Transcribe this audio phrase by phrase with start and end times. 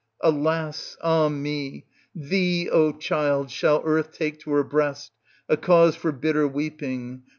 [0.23, 0.95] Ala^!
[1.03, 1.85] ah me!
[2.15, 5.11] thee, O child, shall earth take to her breast,
[5.47, 7.21] a cause for bitter weeping.